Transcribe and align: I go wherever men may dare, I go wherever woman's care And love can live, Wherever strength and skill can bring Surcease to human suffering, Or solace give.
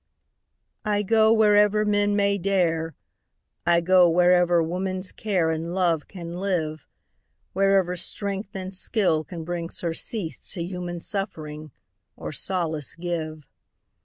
I 0.83 1.03
go 1.03 1.31
wherever 1.31 1.85
men 1.85 2.15
may 2.15 2.39
dare, 2.39 2.95
I 3.67 3.81
go 3.81 4.09
wherever 4.09 4.63
woman's 4.63 5.11
care 5.11 5.51
And 5.51 5.75
love 5.75 6.07
can 6.07 6.37
live, 6.37 6.87
Wherever 7.53 7.95
strength 7.95 8.55
and 8.55 8.73
skill 8.73 9.23
can 9.23 9.43
bring 9.43 9.69
Surcease 9.69 10.49
to 10.53 10.63
human 10.63 10.99
suffering, 10.99 11.69
Or 12.15 12.31
solace 12.31 12.95
give. 12.95 13.45